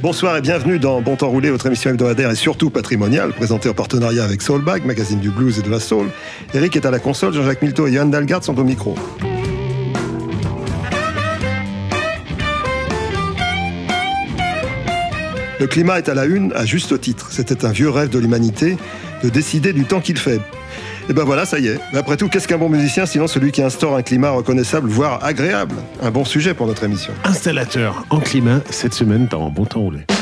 [0.00, 3.74] Bonsoir et bienvenue dans Bon Temps Roulé, votre émission hebdomadaire et surtout patrimoniale, présentée en
[3.74, 6.06] partenariat avec Soulbag, magazine du blues et de la soul.
[6.54, 8.94] Eric est à la console, Jean-Jacques Milto et Johan Dalgard sont au micro.
[15.58, 17.32] Le climat est à la une à juste titre.
[17.32, 18.76] C'était un vieux rêve de l'humanité
[19.24, 20.40] de décider du temps qu'il fait.
[21.10, 21.80] Et ben voilà, ça y est.
[21.92, 25.24] Mais après tout, qu'est-ce qu'un bon musicien sinon celui qui instaure un climat reconnaissable, voire
[25.24, 25.76] agréable?
[26.02, 27.14] Un bon sujet pour notre émission.
[27.24, 30.04] Installateur en climat cette semaine dans Bon Temps Roulé.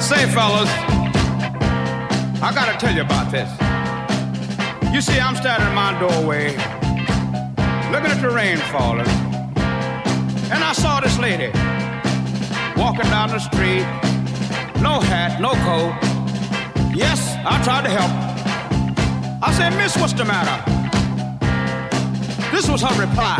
[0.00, 0.70] Say, fellas,
[2.42, 3.50] I gotta tell you about this.
[4.94, 6.56] You see, I'm standing in my doorway,
[7.92, 9.06] looking at the rain falling,
[10.50, 11.50] and I saw this lady
[12.78, 13.84] walking down the street,
[14.80, 16.15] no hat, no coat.
[16.96, 18.10] Yes, I tried to help.
[19.42, 20.56] I said, Miss, what's the matter?
[22.50, 23.36] This was her reply.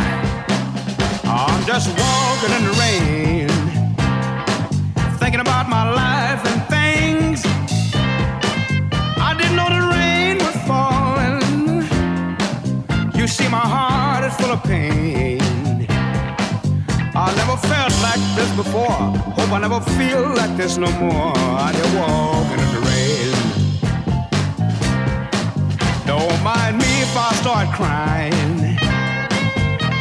[1.25, 3.49] I'm just walking in the rain,
[5.19, 7.47] thinking about my life and things.
[9.17, 11.89] I didn't know the rain was falling.
[13.19, 15.41] You see, my heart is full of pain.
[17.17, 19.01] I never felt like this before.
[19.33, 21.33] Hope I never feel like this no more.
[21.35, 22.66] I just walking
[26.07, 28.77] Don't mind me if I start crying.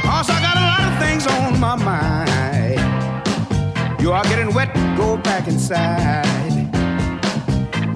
[0.03, 2.80] Cause I got a lot of things on my mind.
[4.00, 6.26] You are getting wet, go back inside.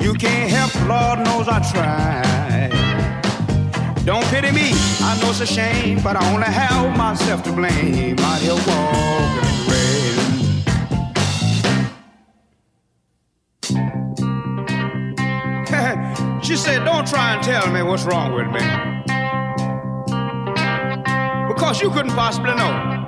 [0.01, 2.71] You can't help, Lord knows I tried.
[4.05, 4.71] Don't pity me,
[5.01, 8.17] I know it's a shame, but I only have myself to blame.
[8.19, 9.68] Out here walking
[16.49, 18.59] she said, Don't try and tell me what's wrong with me.
[21.47, 23.05] Because you couldn't possibly know.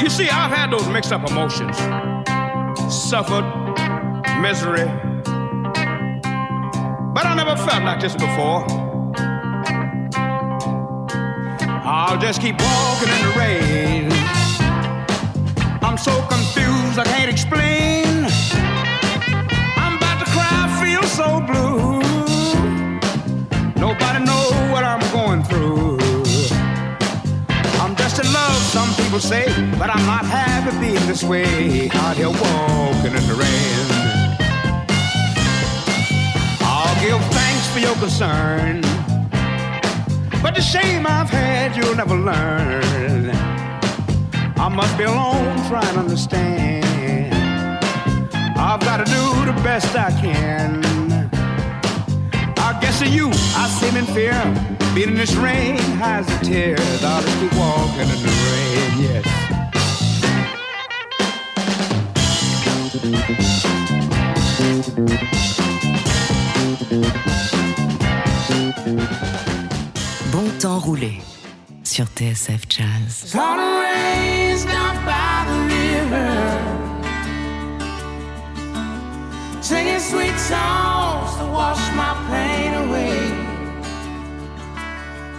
[0.00, 1.76] You see, I've had those mixed up emotions
[2.94, 3.44] suffered,
[4.40, 4.84] misery.
[7.12, 8.64] But I never felt like this before.
[11.84, 14.12] I'll just keep walking in the rain.
[15.82, 18.03] I'm so confused, I can't explain.
[21.14, 22.00] So blue.
[23.76, 25.98] Nobody know what I'm going through.
[27.80, 29.46] I'm just in love, some people say,
[29.78, 31.88] but I'm not happy being this way.
[31.90, 33.86] Out here walking in the rain.
[36.62, 38.80] I'll give thanks for your concern.
[40.42, 43.30] But the shame I've had, you'll never learn.
[44.56, 47.32] I must be alone trying to understand.
[48.56, 51.03] I've got to do the best I can.
[52.94, 54.38] I to you, I seem in fear.
[54.94, 56.76] Being in this rain hides a tear.
[57.02, 59.24] I'll just keep walking in the rain, yes.
[70.30, 71.20] Bon temps roulé
[71.82, 73.24] sur TSF Jazz.
[73.26, 76.32] Saw the rains down by the river,
[79.60, 82.53] singing sweet songs to wash my pain away.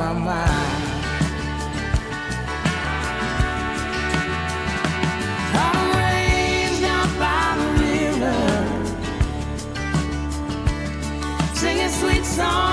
[0.00, 0.82] my mind.
[5.62, 6.82] I'm raised
[7.18, 8.40] by the river,
[11.54, 12.69] singing sweet songs.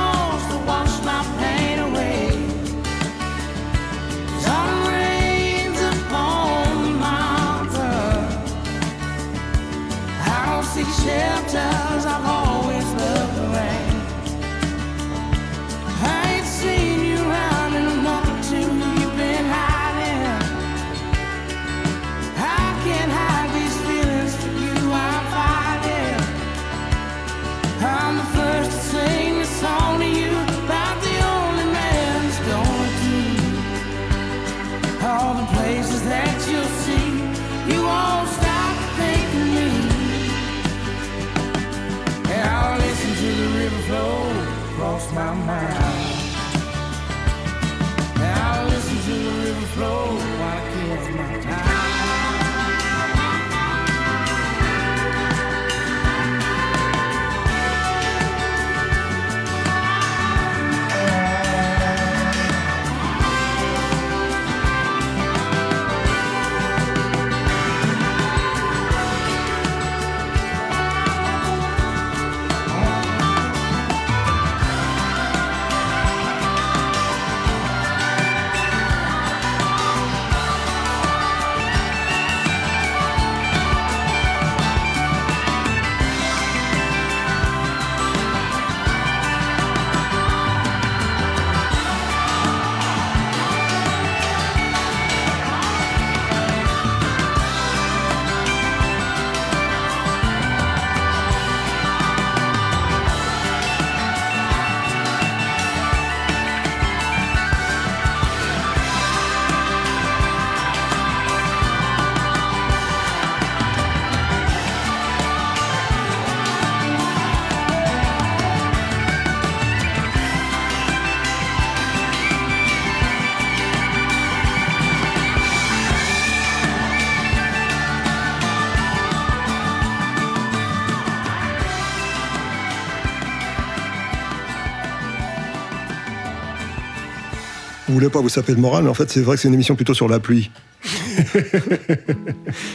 [137.97, 139.55] Vous voulez pas vous saper le moral, mais en fait, c'est vrai que c'est une
[139.55, 140.51] émission plutôt sur la pluie.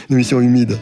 [0.09, 0.77] une émission humide.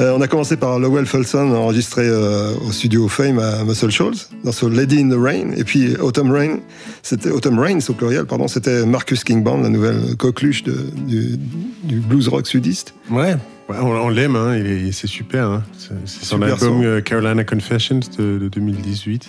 [0.00, 4.16] Euh, on a commencé par Lowell Fulson, enregistré euh, au studio Fame à Muscle Shoals,
[4.42, 5.52] dans ce Lady in the Rain.
[5.56, 6.58] Et puis Autumn Rain,
[7.04, 11.36] c'était Autumn Rains au pluriel, pardon, c'était Marcus King Band, la nouvelle coqueluche de- du,
[11.84, 12.94] du blues rock sudiste.
[13.10, 13.36] Ouais,
[13.68, 15.46] ouais, on, on l'aime, hein, il est- c'est super.
[15.46, 15.62] hein.
[16.04, 19.28] C'est son album euh, Carolina Confessions de, de 2018.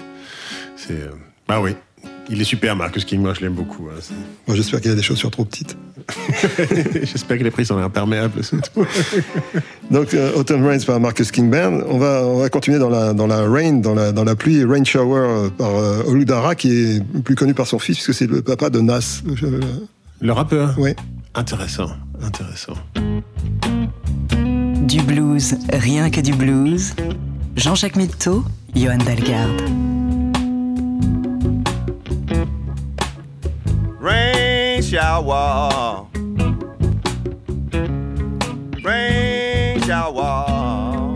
[0.76, 1.10] C'est, euh,
[1.48, 1.76] bah oui,
[2.30, 3.22] il est super, Marcus King.
[3.22, 3.88] Moi, je l'aime beaucoup.
[3.90, 4.00] hein.
[4.48, 5.78] Moi, j'espère qu'il a des chaussures trop petites.
[7.04, 8.44] J'espère que les prix sont imperméables.
[8.44, 8.86] c'est tout.
[9.92, 11.82] Donc, euh, Autumn Rains par Marcus King Band.
[11.88, 14.64] On va, on va continuer dans la, dans la rain, dans la, dans la pluie,
[14.64, 18.28] Rain Shower euh, par euh, Oludara, qui est plus connu par son fils, puisque c'est
[18.28, 19.24] le papa de Nas.
[20.22, 20.96] Le rappeur ouais.
[21.34, 21.90] Intéressant,
[22.22, 22.74] intéressant.
[24.84, 26.94] Du blues, rien que du blues.
[27.56, 28.44] Jean-Jacques Mitteau,
[28.76, 29.62] Johan Dalgarde.
[35.16, 36.08] Shower.
[38.84, 41.14] Rain shower.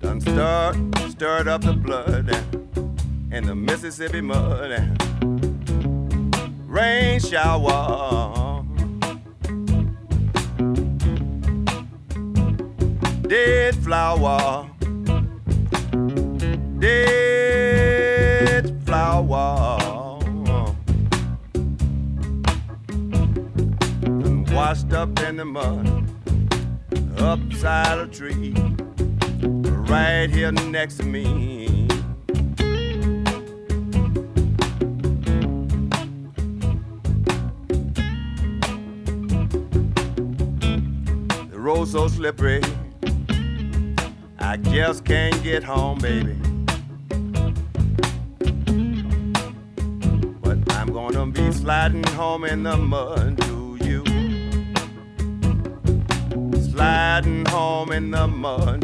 [0.00, 2.30] Done stirred, stirred up the blood
[3.30, 4.70] in the Mississippi mud.
[6.66, 8.64] Rain shower.
[13.28, 14.70] Dead flower
[16.80, 17.19] dead
[25.00, 26.04] up in the mud
[27.16, 28.52] upside a tree
[29.88, 31.88] right here next to me
[41.48, 42.60] the road so slippery
[44.38, 46.36] I just can't get home, baby.
[50.42, 53.59] But I'm gonna be sliding home in the mud to
[56.80, 58.80] Sliding home in the mud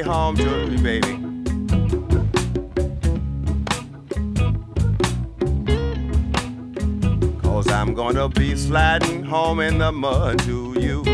[0.00, 1.16] way home to you, baby.
[7.42, 11.04] Cause I'm gonna be sliding home in the mud to you.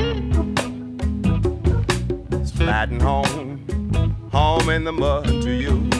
[2.45, 3.67] Sliding home,
[4.33, 5.96] home in the mud to you.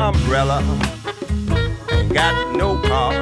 [0.00, 0.62] Umbrella,
[1.90, 3.12] ain't got no car.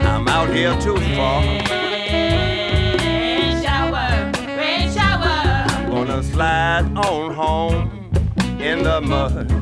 [0.00, 1.42] I'm out here too far.
[1.42, 1.66] Rain
[3.62, 5.66] shower, rain shower.
[5.90, 7.90] Gonna slide on home
[8.60, 9.59] in the mud.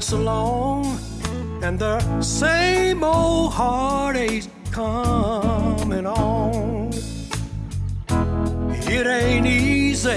[0.00, 0.98] Nights are long
[1.62, 6.90] and the same old heartaches coming on.
[8.88, 10.08] It ain't easy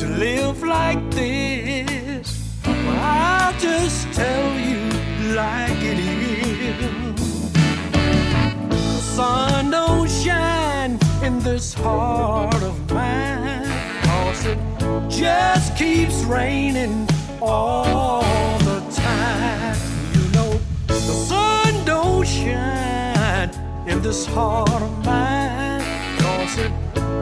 [0.00, 2.58] to live like this.
[2.64, 4.80] But I'll just tell you
[5.34, 7.52] like it is.
[8.68, 13.70] The sun don't shine in this heart of mine.
[14.02, 14.58] Cause it
[15.08, 17.06] just keeps raining
[17.42, 19.76] all the time.
[20.14, 23.50] You know, the sun don't shine
[23.86, 25.82] in this heart of mine.
[26.18, 26.72] Cause it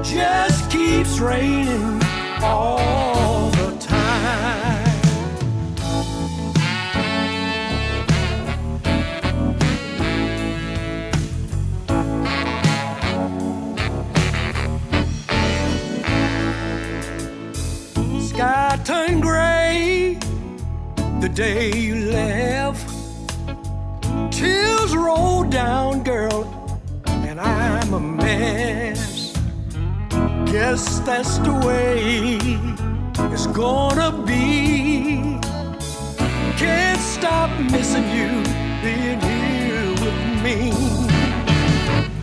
[0.03, 2.01] just keeps raining
[2.43, 3.51] all
[21.29, 22.89] the day you left.
[24.31, 26.45] Tears roll down, girl,
[27.07, 29.37] and I'm a mess.
[30.47, 32.39] Guess that's the way
[33.33, 35.39] it's gonna be.
[36.57, 38.31] Can't stop missing you
[38.83, 40.71] being here with me.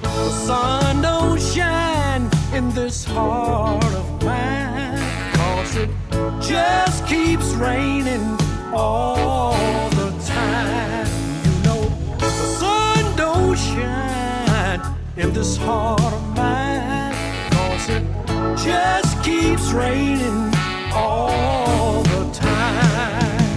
[0.01, 5.00] The sun don't shine in this heart of mine.
[5.33, 5.89] Cause it
[6.41, 8.44] just keeps raining
[8.75, 11.08] all the time.
[11.46, 11.82] You know,
[12.20, 12.29] the
[12.60, 14.82] sun don't shine
[15.15, 17.15] in this heart of mine.
[17.51, 18.03] Cause it
[18.58, 20.53] just keeps raining
[20.94, 23.50] all the time.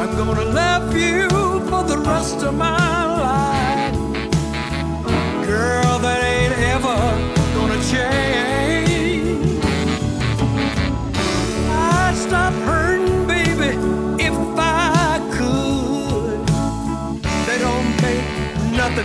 [0.00, 1.28] I'm gonna love you
[1.70, 2.79] for the rest of my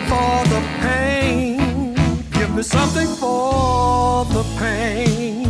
[0.10, 1.96] for the pain.
[2.32, 5.45] Give me something for the pain.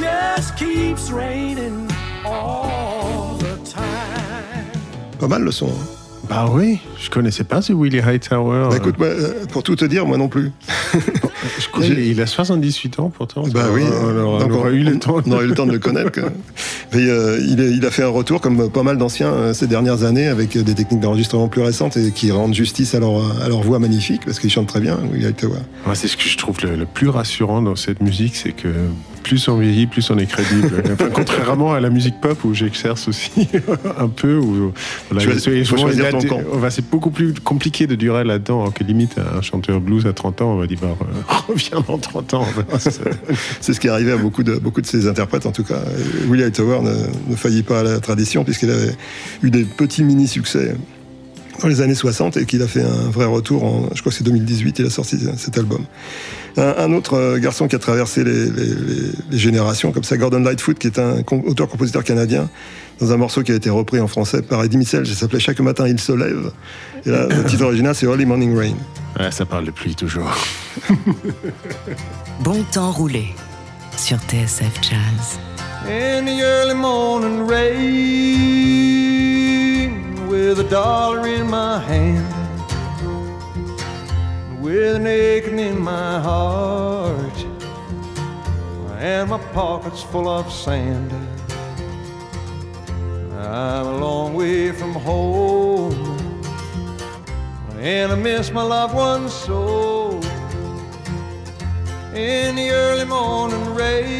[0.00, 1.88] Just keeps raining
[2.24, 3.84] all the time.
[5.18, 5.66] Pas mal le son.
[5.68, 5.86] hein.
[6.28, 8.68] Bah oui, je connaissais pas ce Willie Hightower.
[8.70, 10.52] Bah, écoute, euh, pour tout te dire, moi non plus.
[11.58, 13.42] je crois qu'il il a 78 ans pourtant.
[13.52, 15.16] Bah oui, alors, on donc aurait eu le temps.
[15.26, 16.12] on aurait eu le temps de le connaître.
[16.12, 16.30] quoi.
[16.94, 19.66] Mais euh, il, est- il a fait un retour, comme pas mal d'anciens euh, ces
[19.66, 23.42] dernières années, avec euh, des techniques d'enregistrement plus récentes et qui rendent justice à leur,
[23.42, 25.58] à leur voix magnifique, parce qu'ils chantent très bien, Willie Hightower.
[25.84, 28.68] Moi, c'est ce que je trouve le, le plus rassurant dans cette musique, c'est que
[29.22, 30.82] plus on vieillit, plus on est crédible.
[30.92, 33.30] Enfin, contrairement à la musique pop où j'exerce aussi
[33.98, 34.36] un peu.
[34.38, 34.72] Où,
[35.10, 36.40] voilà, Choisis- c'est- faut choisir a ton camp.
[36.54, 38.60] enfin, c'est beaucoup plus compliqué de durer là-dedans.
[38.62, 41.04] alors que limite, un chanteur blues à 30 ans, on va dire, bah, euh,
[41.48, 42.46] reviens dans 30 ans.
[42.78, 42.90] ça-
[43.60, 45.80] C'est ce qui est arrivé à beaucoup de, beaucoup de ses interprètes, en tout cas.
[46.28, 48.94] Willie Hightower ne, ne faillit pas à la tradition, puisqu'il avait
[49.42, 50.74] eu des petits mini-succès
[51.62, 54.16] dans les années 60 et qu'il a fait un vrai retour en, je crois que
[54.16, 55.84] c'est 2018, il a sorti cet album.
[56.56, 60.16] Un, un autre euh, garçon qui a traversé les, les- les- les générations, comme ça,
[60.16, 62.48] Gordon Lightfoot, qui est un com- auteur-compositeur canadien,
[63.00, 65.60] dans un morceau qui a été repris en français par Eddie Mitchell, qui s'appelait Chaque
[65.60, 66.50] matin il se lève.
[67.06, 68.74] Et là, le titre original, c'est Early Morning Rain.
[69.18, 70.30] Ouais, ça parle de pluie toujours.
[72.42, 73.26] Bon temps roulé
[73.96, 75.38] sur TSF Jazz.
[75.88, 77.46] in the early morning
[78.90, 82.24] rain with a dollar in my hand
[84.60, 87.38] with an aching in my heart
[88.98, 91.12] and my pockets full of sand
[93.32, 95.94] I'm a long way from home
[97.78, 100.20] and I miss my loved ones so
[102.14, 104.10] in the early morning rain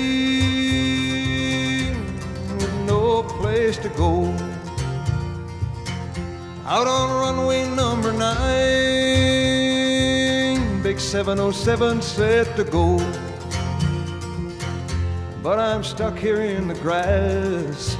[2.57, 4.33] with no place to go.
[6.65, 9.40] Out on runway number nine,
[11.11, 12.97] 707 set to go.
[15.43, 17.97] But I'm stuck here in the grass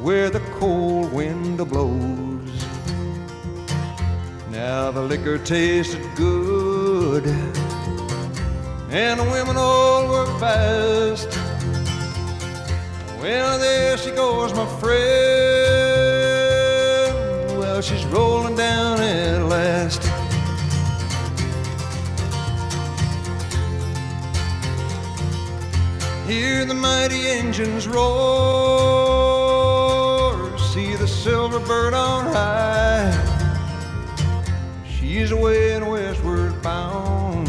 [0.00, 2.64] where the cold wind blows.
[4.52, 7.26] Now the liquor tasted good
[8.90, 11.36] and the women all were fast.
[13.20, 14.94] Well, there she goes, my friend.
[17.58, 20.13] Well, she's rolling down at last.
[26.26, 28.02] Hear the mighty engines roar,
[30.58, 33.12] see the silver bird on high.
[34.88, 37.46] She's away and westward bound.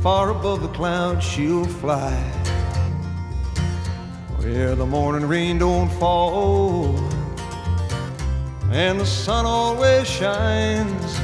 [0.00, 2.14] Far above the clouds she'll fly.
[4.38, 6.96] Where the morning rain don't fall.
[8.70, 11.18] And the sun always shines.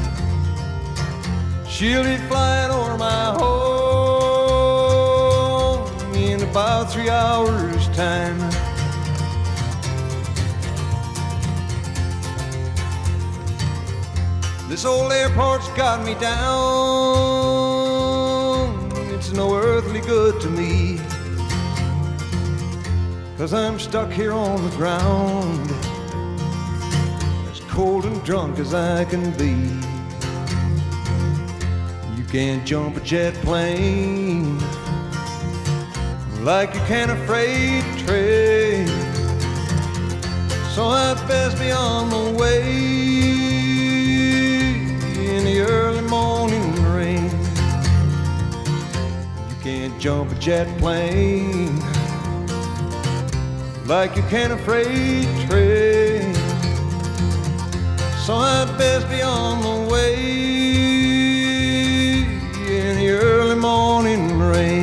[1.68, 3.51] She'll be flying over my home
[6.82, 8.38] about three hours time
[14.68, 16.40] This old airport's got me down.
[19.12, 20.98] It's no earthly good to me.
[23.36, 25.70] Cause I'm stuck here on the ground.
[27.50, 29.68] As cold and drunk as I can be.
[32.16, 34.31] You can't jump a jet plane
[36.42, 38.88] like you can a freight train.
[40.74, 42.62] So I'd best be on the way
[45.28, 47.30] in the early morning rain.
[49.50, 51.78] You can't jump a jet plane
[53.86, 56.34] like you can a freight train.
[58.24, 60.14] So I'd best be on the way
[62.68, 64.81] in the early morning rain.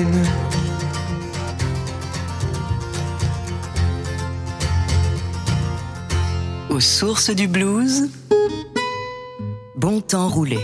[6.80, 8.10] Aux sources du blues,
[9.76, 10.62] bon temps roulé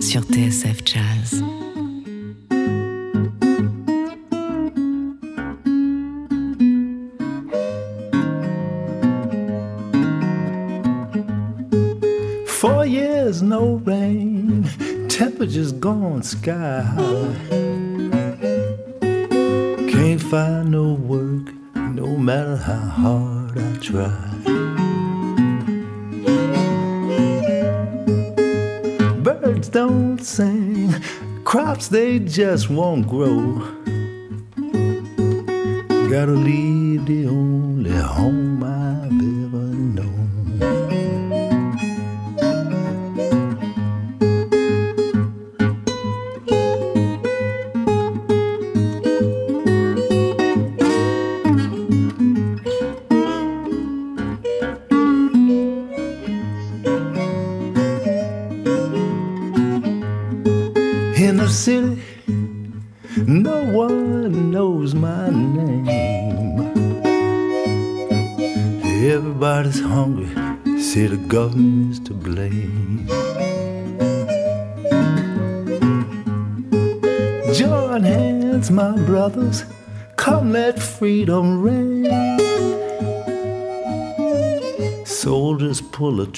[0.00, 1.44] sur TSF Jazz.
[12.46, 14.62] Four years, no rain,
[15.10, 17.36] temperatures gone sky high.
[19.90, 21.52] Can't find no work,
[21.94, 24.61] no matter how hard I try.
[29.72, 30.92] Don't sing,
[31.44, 33.58] crops they just won't grow.
[36.10, 38.81] Gotta leave the only home I've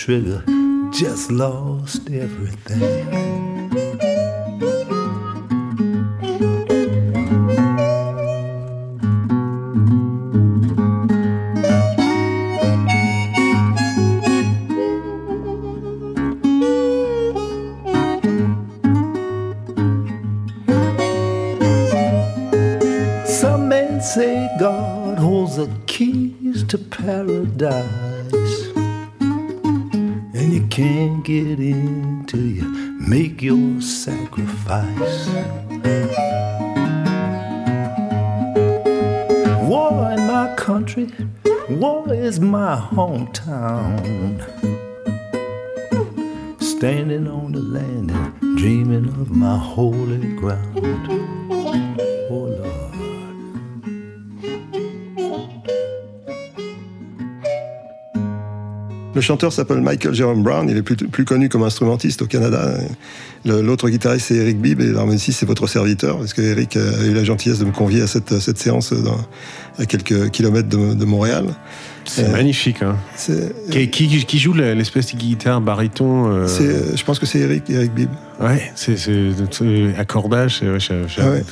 [0.04, 0.44] trigger,
[0.92, 3.53] just lost everything.
[34.82, 35.28] Sacrifice.
[39.68, 41.10] War in my country,
[41.68, 44.40] war is my hometown.
[46.60, 51.33] Standing on the land and dreaming of my holy ground.
[59.14, 62.74] Le chanteur s'appelle Michael Jerome Brown, il est plus, plus connu comme instrumentiste au Canada.
[63.44, 67.12] L'autre guitariste c'est Eric Bibb et l'harmoniciste c'est votre serviteur, parce que Eric a eu
[67.14, 69.20] la gentillesse de me convier à cette, cette séance dans-
[69.78, 71.46] à quelques kilomètres de, de Montréal.
[72.06, 72.82] C'est Euh, magnifique.
[72.82, 72.96] Hein.
[73.70, 76.46] Qui, qui- qui joue l'espèce de guitare baryton euh,
[76.96, 78.10] je pense que c'est Eric, Eric Bibb.
[78.40, 78.96] Ouais, c'est
[79.98, 81.42] accordage, c'est ouais, Ah ouais.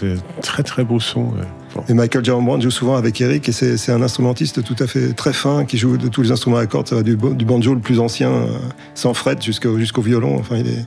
[0.43, 1.27] très très beau son.
[1.27, 1.47] ouais.
[1.75, 1.85] Bon.
[1.89, 4.87] Et Michael Jerome Brown joue souvent avec Eric et c'est c'est un instrumentiste tout à
[4.87, 6.89] fait très fin qui joue de tous les instruments à cordes.
[6.89, 8.59] Ça va du, banjo le plus ancien, euh,
[8.95, 10.37] sans fret, jusqu'au jusqu'au violon.
[10.39, 10.87] Enfin, il est,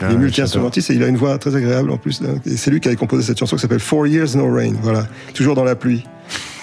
[0.00, 2.20] Ah est multi-instrumentiste et il a une voix très agréable en plus.
[2.44, 4.74] Et c'est lui qui avait composé cette chanson qui s'appelle Four Years No Rain.
[4.82, 6.04] Voilà, toujours dans la pluie.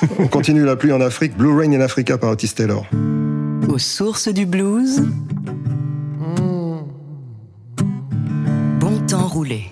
[0.19, 1.35] On continue la pluie en Afrique.
[1.37, 2.85] Blue Rain in Africa par Otis Taylor.
[3.67, 5.03] Aux sources du blues.
[8.79, 9.71] Bon temps roulé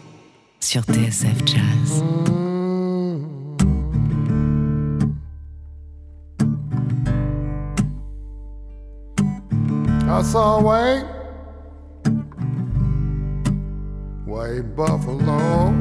[0.60, 2.41] sur TSF Jazz.
[10.12, 11.06] I saw white,
[14.26, 15.74] white buffalo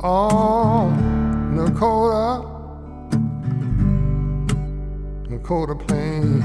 [0.00, 2.44] oh, on Dakota,
[5.30, 6.42] Dakota Plain.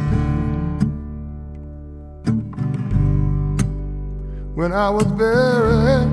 [4.53, 6.05] When I was very,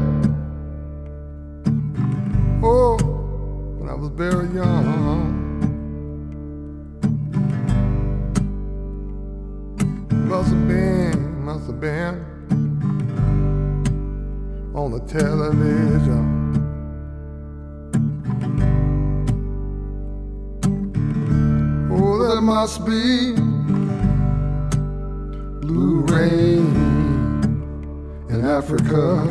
[2.64, 2.96] oh,
[3.78, 5.41] when I was very young.
[10.32, 12.24] Must have been, must have been
[14.74, 16.24] on the television.
[21.92, 23.34] Oh, there must be
[25.60, 26.64] blue rain
[28.30, 29.26] in Africa.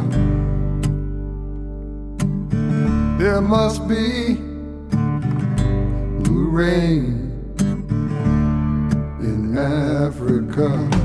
[3.18, 4.36] There must be
[6.24, 7.31] blue rain in
[9.62, 11.01] Africa.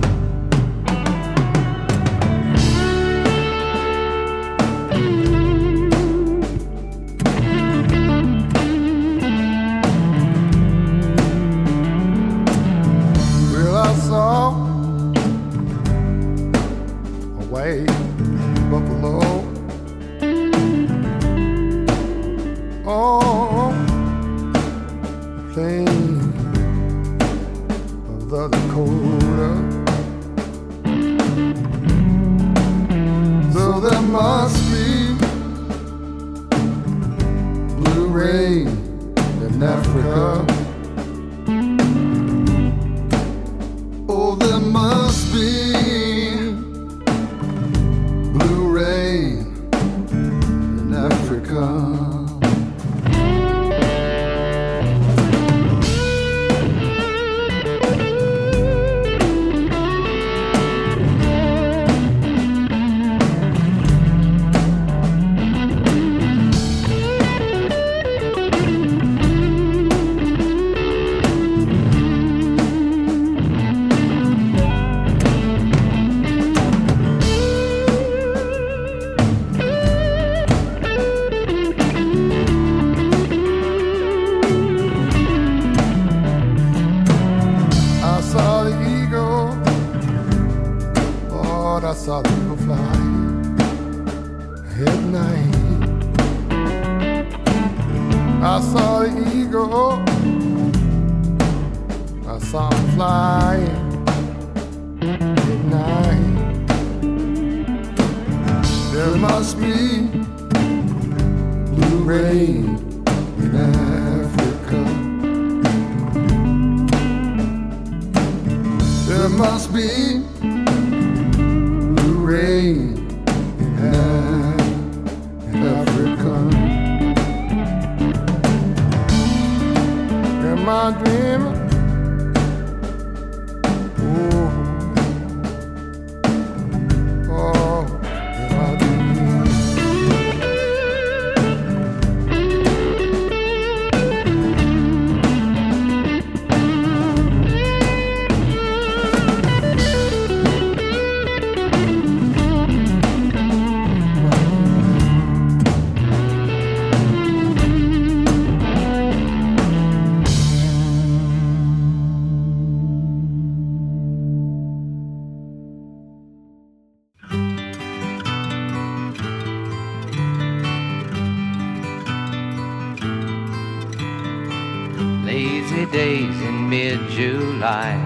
[177.27, 177.99] July,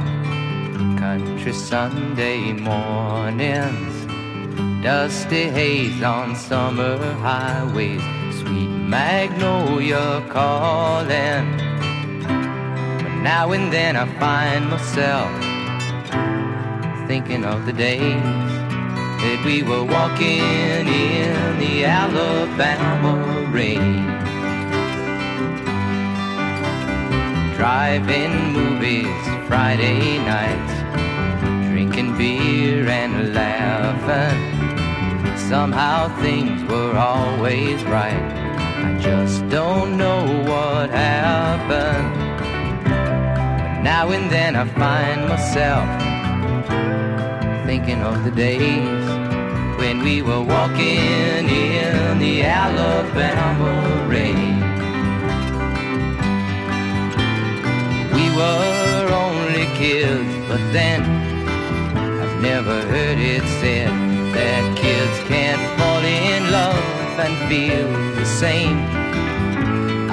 [0.99, 3.95] country Sunday mornings,
[4.83, 8.01] dusty haze on summer highways,
[8.41, 11.45] sweet magnolia calling.
[13.03, 15.31] But now and then I find myself
[17.07, 18.51] thinking of the days
[19.23, 24.30] that we were walking in the Alabama rain.
[27.61, 30.73] Driving movies Friday nights,
[31.69, 34.39] drinking beer and laughing.
[35.37, 38.25] Somehow things were always right.
[38.87, 42.15] I just don't know what happened.
[42.83, 45.87] But now and then I find myself
[47.67, 49.05] thinking of the days
[49.79, 54.50] when we were walking in the Alabama rain.
[58.41, 61.01] Were only kids, but then
[62.23, 63.93] I've never heard it said
[64.37, 67.89] that kids can't fall in love and feel
[68.21, 68.79] the same.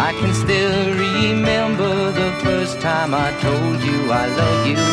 [0.07, 4.83] I can still remember the first time I told you I love you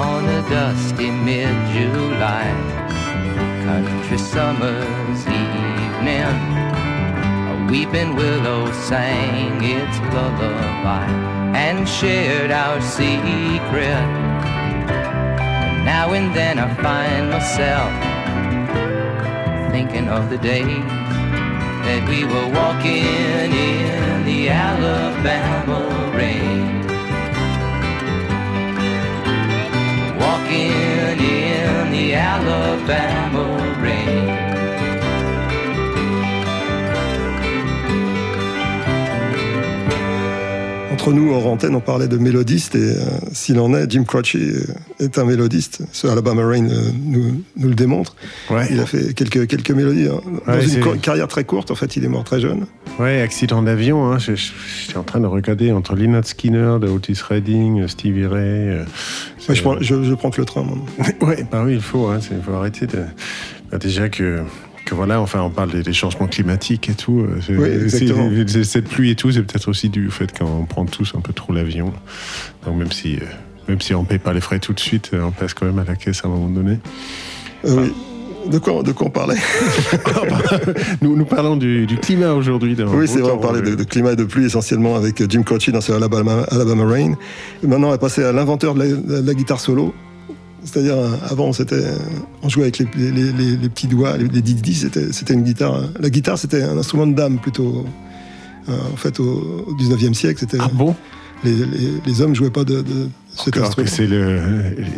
[0.00, 2.46] on a dusty mid-July
[3.66, 6.38] country summer's evening.
[7.52, 14.04] A weeping willow sang its lullaby and shared our secret.
[15.90, 17.90] Now and then I find myself
[19.72, 20.90] thinking of the days
[21.86, 25.80] that we were walking in the Alabama
[26.14, 26.66] rain.
[30.20, 30.72] Walking
[31.38, 33.55] in the Alabama
[41.06, 42.96] Entre nous, hors antenne, on parlait de mélodiste et euh,
[43.32, 44.64] s'il en est, Jim Croce euh,
[44.98, 45.82] est un mélodiste.
[45.92, 48.16] Ce Alabama Rain euh, nous, nous le démontre.
[48.70, 50.08] Il a fait quelques, quelques mélodies.
[50.08, 50.20] hein.
[50.48, 52.66] Dans Ouais, une carrière très courte, en fait, il est mort très jeune.
[52.98, 54.10] Ouais, accident d'avion.
[54.10, 54.18] Hein.
[54.18, 58.40] J'étais en train de regarder entre Lynyrd Skinner, de Otis Redding, Stevie Ray.
[58.42, 58.84] euh,
[59.48, 60.78] Ouais, je, prends, je, je prends que le train, moi.
[61.20, 62.08] Ouais, bah oui, il faut.
[62.08, 62.98] hein, Il faut arrêter de.
[63.70, 64.40] bah, déjà que.
[64.86, 67.26] Que voilà, enfin, on parle des, changements climatiques et tout.
[67.28, 68.30] euh, Oui, exactement.
[68.62, 71.52] Cette pluie et tout, c'est peut-être aussi du fait qu'on prend tous un peu trop
[71.52, 71.92] l'avion.
[72.64, 73.24] Donc même si, euh,
[73.68, 75.80] même si on paye pas les frais tout de suite, euh, on passe quand même
[75.80, 76.78] à la caisse à un moment donné.
[77.64, 77.92] Oui.
[78.48, 79.34] De quoi, de quoi on parlait
[81.02, 82.76] Nous, nous parlons du, du climat aujourd'hui.
[82.78, 85.68] Oui, c'est vrai, on parlait de, de climat et de pluie essentiellement avec Jim Croce
[85.70, 87.14] dans ce Alabama, Alabama Rain.
[87.64, 89.92] Maintenant, on va passer à l'inventeur de la guitare solo.
[90.66, 91.50] C'est-à-dire, euh, avant,
[92.42, 92.86] on jouait avec les,
[93.68, 95.76] petits doigts, les, les didis, c'était, c'était une guitare.
[95.76, 97.84] euh, La guitare, c'était un instrument de dame plutôt.
[98.68, 100.58] Euh, en fait, au, au 19e siècle, c'était.
[100.60, 100.96] Ah bon?
[101.44, 101.66] Les, les-
[102.04, 103.88] les hommes jouaient pas de, de cet Alors instrument.
[103.90, 104.40] c'est le.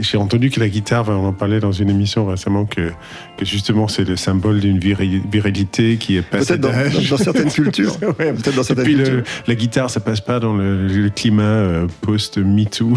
[0.00, 2.90] J'ai entendu que la guitare, on en parlait dans une émission récemment, que,
[3.36, 6.94] que justement c'est le symbole d'une viri- virilité qui est passée Peut-être dans, d'âge.
[7.10, 7.96] dans- dans certaines cultures.
[8.18, 11.42] Ouais, Peut-être dans Et puis le- la guitare, ça passe pas dans le, le climat
[11.42, 12.94] euh, post-MeToo.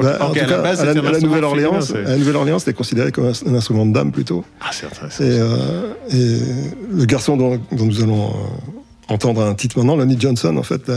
[0.00, 2.58] Bah, en tout cas, la base, à la, un à la Nouvelle-Orléans, à la Nouvelle-Orléans,
[2.58, 4.44] c'était considéré comme un, un instrument de dame plutôt.
[4.62, 5.24] Ah, c'est intéressant.
[5.24, 10.16] Et, euh, et le garçon dont, dont nous allons euh, entendre un titre maintenant, Lonnie
[10.18, 10.96] Johnson, en fait, a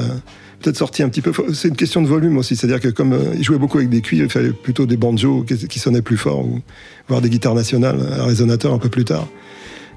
[0.60, 1.32] peut-être sorti un petit peu.
[1.54, 4.02] C'est une question de volume aussi, c'est-à-dire que comme euh, il jouait beaucoup avec des
[4.02, 6.60] cuivres, il fallait plutôt des banjos qui, sonnaient plus fort, ou
[7.08, 9.28] voire des guitares nationales à résonateur un peu plus tard.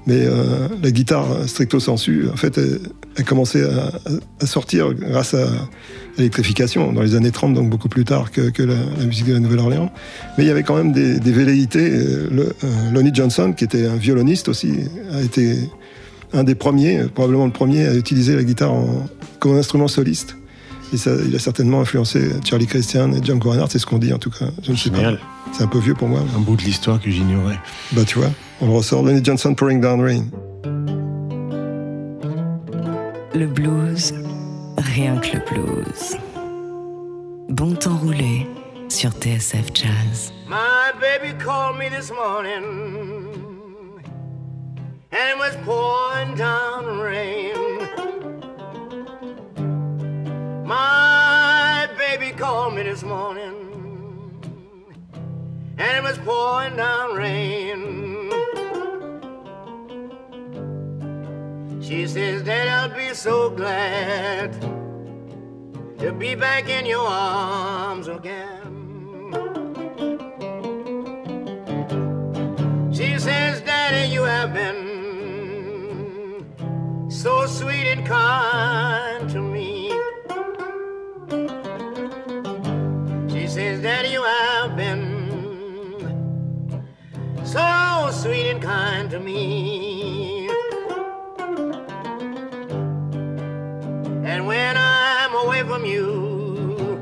[0.07, 2.79] Mais euh, la guitare stricto sensu, en fait, elle,
[3.17, 5.47] elle commençait à, sortir grâce à
[6.17, 9.91] l'électrification dans les années 30, donc beaucoup plus tard que, la, musique de la Nouvelle-Orléans.
[10.37, 11.91] Mais il y avait quand même des, velléités.
[11.91, 12.51] Euh,
[12.91, 14.73] Lonnie Johnson, qui était un violoniste aussi,
[15.13, 15.55] a été
[16.33, 18.73] un des premiers, probablement le premier, à utiliser la guitare
[19.39, 20.35] comme instrument soliste.
[20.93, 24.11] Et ça, il a certainement influencé Charlie Christian et Django Reinhardt, c'est ce qu'on dit
[24.13, 24.47] en tout cas.
[24.61, 25.17] Je ne sais Génial.
[25.17, 25.23] pas.
[25.53, 26.19] C'est un peu vieux pour moi.
[26.35, 27.59] Un bout de l'histoire que j'ignorais.
[27.93, 29.01] Bah tu vois, on le ressort.
[29.03, 30.25] Lonnie Johnson, Pouring Down Rain.
[33.33, 34.13] Le blues,
[34.77, 36.17] rien que le blues.
[37.49, 38.45] Bon temps roulé
[38.89, 40.33] sur TSF Jazz.
[40.49, 42.63] My baby called me this morning
[45.13, 47.55] and it was pouring down rain.
[50.65, 53.61] My baby called me this morning
[55.77, 58.29] and it was pouring down rain.
[61.81, 64.53] She says, Dad, I'll be so glad
[65.99, 68.61] to be back in your arms again.
[72.93, 74.91] She says, Daddy, you have been
[77.09, 79.80] so sweet and kind to me.
[81.31, 81.37] She
[83.47, 85.07] says, Daddy, you have been
[87.45, 90.49] so sweet and kind to me.
[94.25, 96.99] And when I'm away from you,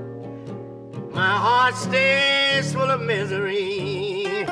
[1.11, 4.45] my heart stays full of misery.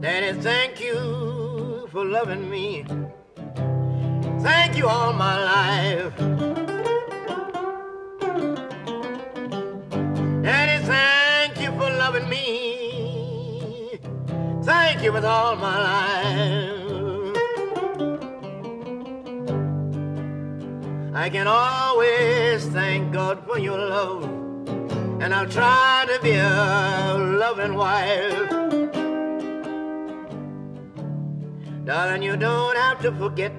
[0.00, 2.84] Daddy, thank you for loving me.
[4.42, 6.16] Thank you all my life.
[10.42, 14.00] Daddy, thank you for loving me.
[14.64, 16.82] Thank you with all my life.
[21.14, 24.24] I can always thank God for your love,
[25.22, 28.50] and I'll try to be a loving wife.
[31.84, 33.52] Darling, you don't have to forget.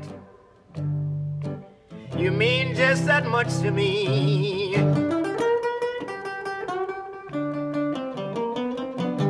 [2.23, 4.75] You mean just that much to me.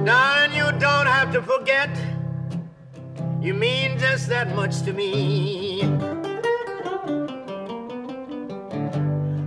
[0.06, 1.90] Darling, you don't have to forget.
[3.42, 5.82] You mean just that much to me.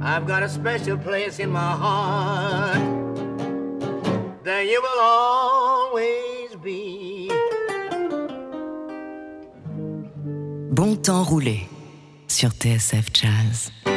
[0.02, 2.82] I've got a special place in my heart.
[4.42, 7.30] There you will always be.
[10.72, 11.75] Bon temps roulé
[12.28, 13.95] sur TSF Jazz.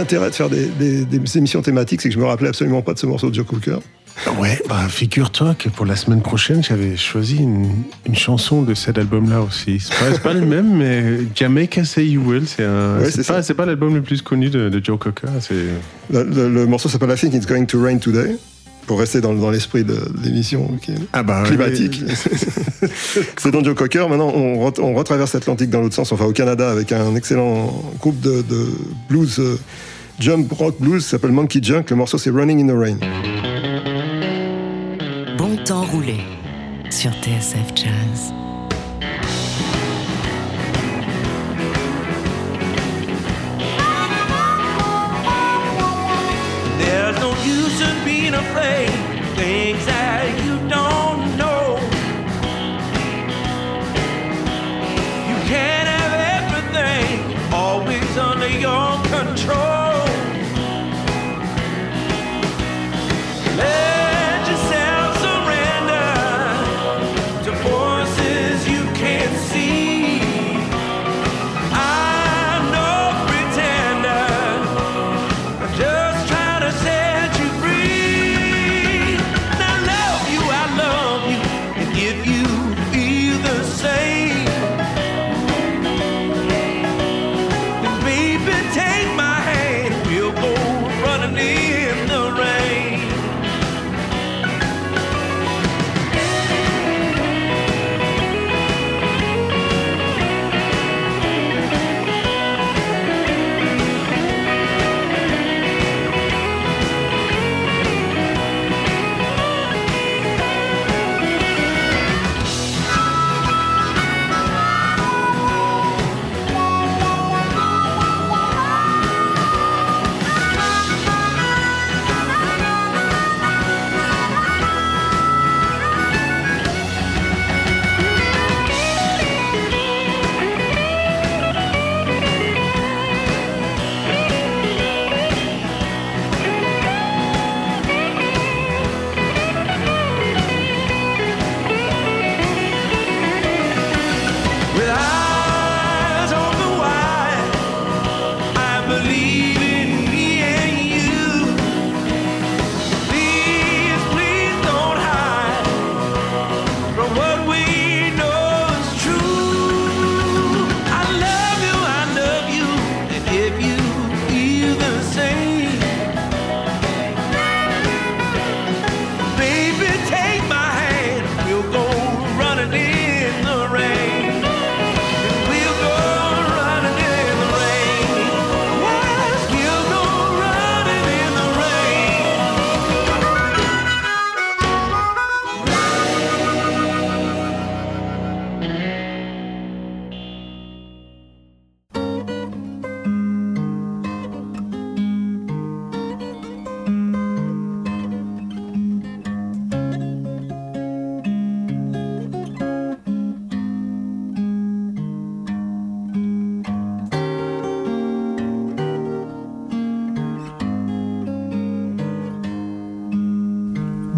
[0.00, 2.94] L'intérêt de faire des, des- des émissions thématiques, c'est que je me rappelais absolument pas
[2.94, 3.76] de ce morceau de Joe Cooker.
[4.38, 7.70] Ouais, bah figure-toi que pour la semaine prochaine, j'avais choisi une,
[8.06, 9.78] une chanson de cet album-là aussi.
[9.80, 12.64] C'est pas, pas le même, mais Jamaica Say You Will, c'est.
[12.66, 15.28] Ouais, pas, pas l'album le plus connu de, de Joe Cocker.
[16.10, 18.36] Le, le- le morceau s'appelle I Think It's Going to Rain Today,
[18.86, 20.68] pour rester dans, dans l'esprit de, de l'émission
[21.14, 22.02] Ah bah, climatique.
[23.36, 24.06] c'est donc Joe Cocker.
[24.08, 26.12] Maintenant, on, re- on retraverse l'Atlantique dans l'autre sens.
[26.12, 28.66] On va au Canada avec un excellent groupe de, de
[29.08, 29.58] blues, euh,
[30.20, 31.88] jump rock blues, s'appelle Monkey Junk.
[31.90, 32.98] Le morceau, c'est Running in the Rain.
[35.38, 36.18] Bon temps roulé
[36.90, 38.32] sur TSF Jazz.
[46.78, 48.90] There's no use in being afraid
[49.36, 51.78] things that you don't know.
[55.26, 59.69] You can't have everything always under your control.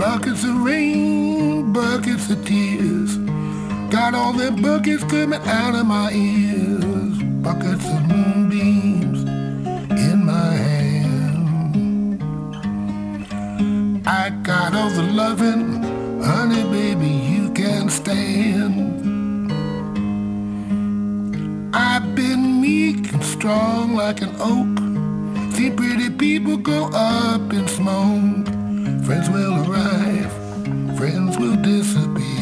[0.02, 3.16] Buckets of rain, buckets of tears.
[3.88, 7.22] Got all them buckets coming out of my ears.
[7.40, 9.22] Buckets of moonbeams
[9.92, 12.20] in my hand.
[14.04, 15.84] I got all the loving,
[16.20, 19.52] honey, baby, you can stand.
[21.72, 24.80] I've been meek and strong like an oak.
[25.54, 28.41] See pretty people go up in smoke.
[29.04, 30.32] Friends will arrive,
[30.96, 32.41] friends will disappear.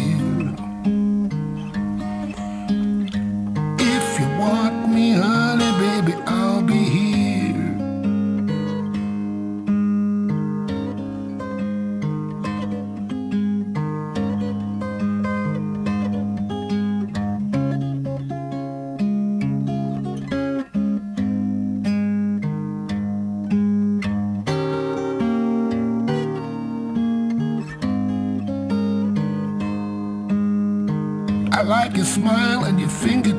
[33.00, 33.29] Smile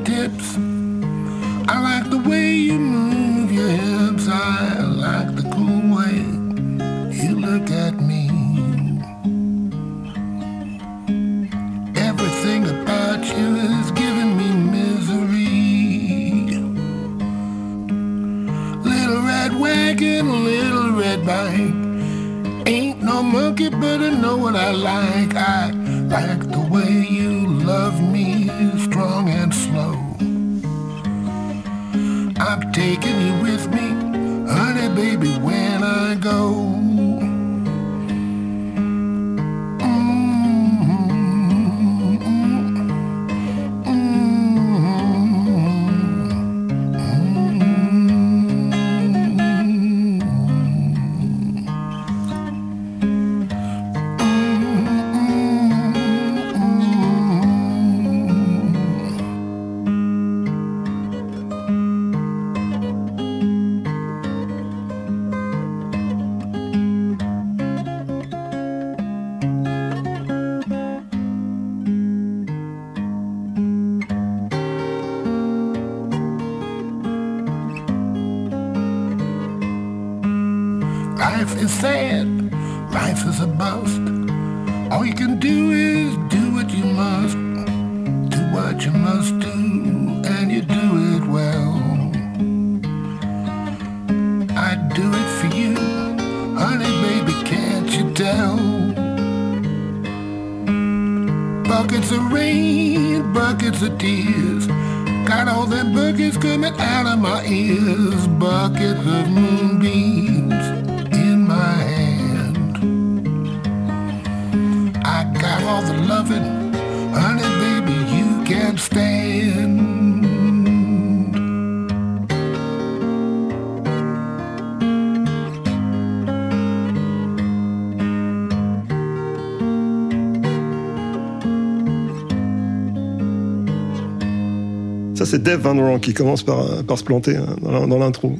[135.42, 137.46] Dave Van Ronk qui commence par, par se planter hein,
[137.86, 138.36] dans l'intro.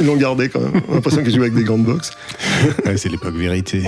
[0.00, 0.80] Ils l'ont gardé quand même.
[0.88, 2.12] On a l'impression qu'il joue avec des grandes box.
[2.84, 3.82] Ouais, c'est l'époque vérité.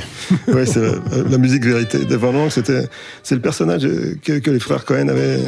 [0.48, 0.92] Ouais, c'est la,
[1.30, 1.98] la musique vérité.
[2.04, 2.82] Dave Van Ronk, c'était,
[3.22, 3.88] c'est le personnage
[4.24, 5.38] que, que les frères Cohen avaient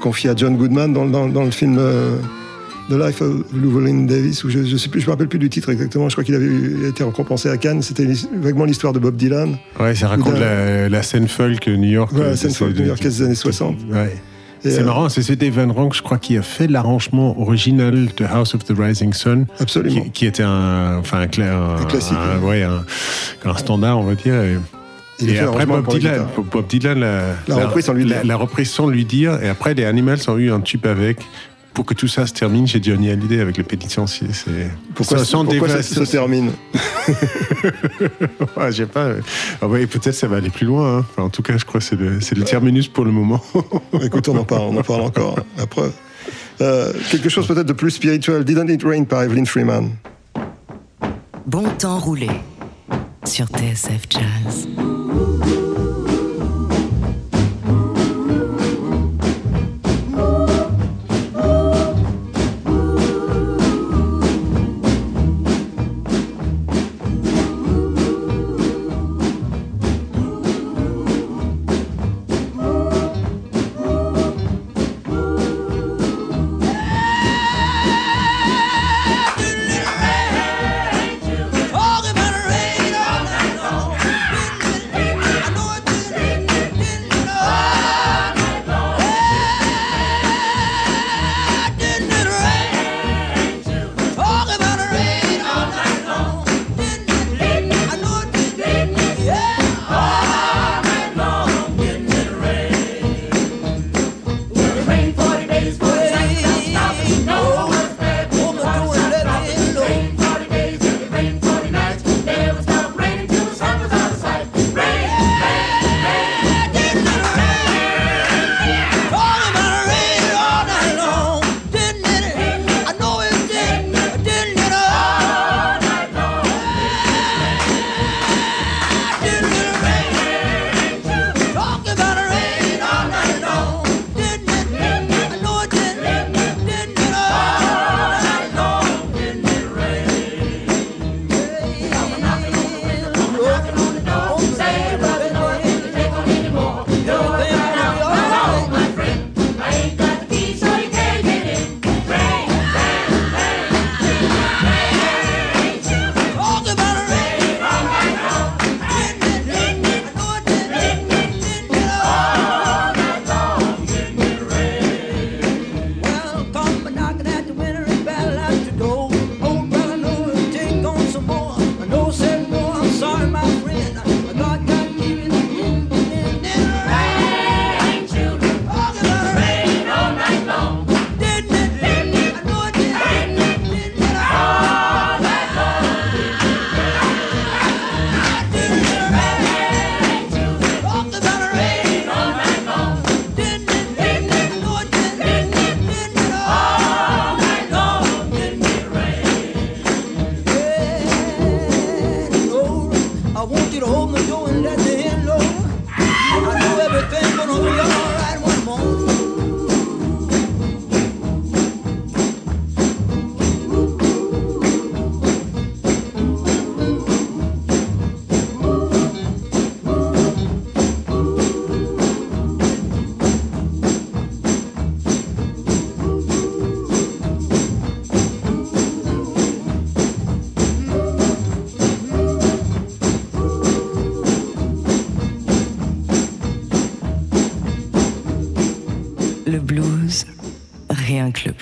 [0.00, 2.16] confié à John Goodman dans, dans- dans le film euh,
[2.90, 5.48] The Life of Llewellyn Davis, où je, je sais plus, je me rappelle plus du
[5.48, 6.08] titre exactement.
[6.08, 7.80] Je crois qu'il avait eu- été récompensé à Cannes.
[7.82, 8.06] C'était
[8.40, 9.56] vaguement l'histoire de Bob Dylan.
[9.78, 12.12] Ouais, ça raconte la, la scène folk New York.
[12.12, 13.76] Ouais, euh, la scène de- folk new-yorkaise des années 60.
[13.90, 14.16] Ouais.
[14.64, 18.08] C'est euh, marrant, c'est ce Dave Van Ronk, je crois, qui a fait l'arrangement original
[18.16, 19.46] de House of the Rising Sun.
[19.58, 20.02] Absolument.
[20.02, 24.04] Qui, qui était un, enfin, un, cla- un- Un classique, un- ouais, un, standard, on
[24.04, 24.34] va dire.
[24.40, 24.56] Et,
[25.20, 26.26] Il et après, Bob Dylan.
[26.50, 28.26] Bob Dylan l'a L'a repris sans lui l'a- dire.
[28.26, 29.38] l'a repris sans lui dire.
[29.42, 31.18] Et après, les Animals ont eu un tube avec.
[31.74, 34.26] Pour que tout ça se termine chez Johnny Hallyday avec le pénitencier.
[34.32, 36.52] C'est Pourquoi, ça, sans pourquoi ça, se termine?
[38.56, 39.04] Ouais, je sais pas.
[39.06, 39.20] euh,
[39.60, 40.98] ah ouais, peut-être ça va aller plus loin.
[40.98, 41.06] hein.
[41.10, 43.40] Enfin, en tout cas, je crois que c'est le, c'est le terminus pour le moment.
[44.02, 45.36] Écoute, on en parle, on en parle encore.
[45.56, 45.92] La preuve.
[46.60, 48.44] Euh, quelque chose peut-être de plus spirituel.
[48.44, 49.90] Didn't It Rain par Evelyn Freeman?
[51.46, 52.28] Bon temps roulé
[53.24, 54.68] sur TSF Jazz.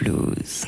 [0.00, 0.64] Blues.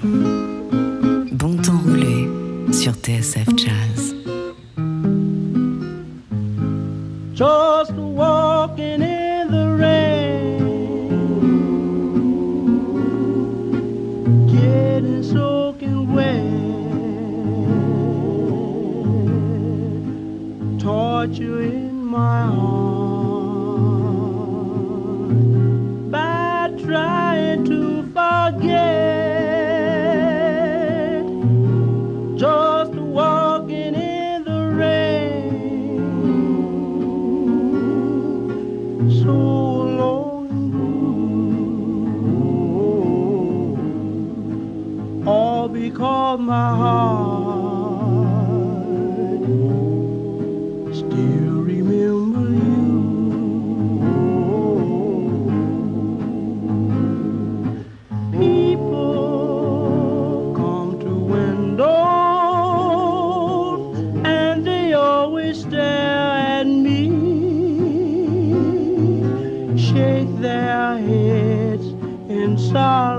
[72.75, 73.12] In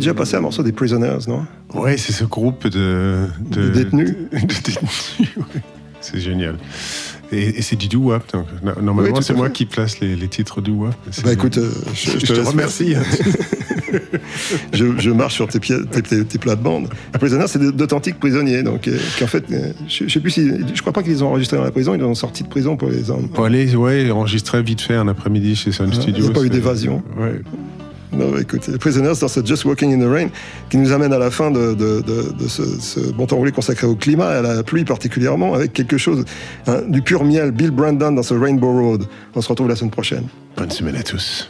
[0.00, 1.44] On a déjà passé un morceau des Prisoners, non?
[1.74, 4.08] Ouais, c'est ce groupe de, De détenus.
[4.32, 4.88] de détenus,
[5.36, 5.60] ouais.
[6.00, 6.56] C'est génial.
[7.30, 8.22] Et, et c'est du doo-wop.
[8.32, 10.94] Oui, Normalement, c'est moi qui place les, les titres doo-wop.
[11.22, 12.94] Bah écoute, euh, je, je te remercie.
[14.72, 16.88] je, je marche sur tes, pieds- tes, tes- tes plates-bandes.
[17.18, 18.62] Prisoners, c'est d'authentiques prisonniers.
[18.62, 20.50] Donc, euh, qu'en fait, euh, je, je sais plus si.
[20.74, 22.48] Je crois pas qu'ils les ont enregistrés dans la prison, ils les ont sortis de
[22.48, 23.02] prison pour les
[23.34, 26.24] Pour aller, ouais, enregistrer vite fait un après-midi chez Sun Ah, Studio.
[26.24, 27.02] il y a pas eu d'évasion.
[27.18, 27.42] Ouais.
[28.12, 30.28] Non, bah, écoute, Prisoners dans ce Just Walking in the Rain,
[30.68, 31.76] qui nous amène à la fin de,
[32.48, 36.24] ce bon temps roulé consacré au climat et à la pluie particulièrement, avec quelque chose,
[36.66, 39.04] hein, du pur miel, Bill Brandon dans ce Rainbow Road.
[39.34, 40.24] On se retrouve la semaine prochaine.
[40.56, 41.48] Bonne semaine à tous.